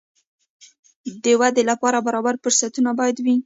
[1.23, 3.35] د ودې لپاره برابر فرصتونه باید وي.